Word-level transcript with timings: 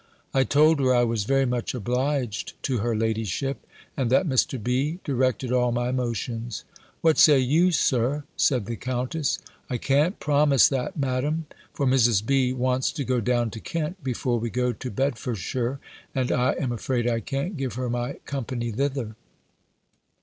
I 0.33 0.43
told 0.45 0.79
her, 0.79 0.95
I 0.95 1.03
was 1.03 1.25
very 1.25 1.45
much 1.45 1.75
obliged 1.75 2.53
to 2.63 2.79
her 2.79 2.95
ladyship; 2.95 3.67
and 3.95 4.09
that 4.09 4.27
Mr. 4.27 4.57
B. 4.63 4.97
directed 5.03 5.51
all 5.51 5.71
my 5.71 5.91
motions. 5.91 6.63
"What 7.01 7.19
say 7.19 7.37
you, 7.37 7.71
Sir?" 7.71 8.23
said 8.35 8.65
the 8.65 8.77
Countess. 8.77 9.37
"I 9.69 9.77
can't 9.77 10.19
promise 10.19 10.67
that. 10.69 10.97
Madam: 10.97 11.45
for 11.71 11.85
Mrs. 11.85 12.25
B. 12.25 12.51
wants 12.51 12.91
to 12.93 13.03
go 13.03 13.19
down 13.21 13.51
to 13.51 13.59
Kent, 13.59 14.03
before 14.03 14.39
we 14.39 14.49
go 14.49 14.73
to 14.73 14.89
Bedfordshire, 14.89 15.79
and 16.15 16.31
I 16.31 16.53
am 16.53 16.71
afraid 16.71 17.07
I 17.07 17.19
can't 17.19 17.55
give 17.55 17.73
her 17.75 17.87
my 17.87 18.13
company 18.25 18.71
thither." 18.71 19.15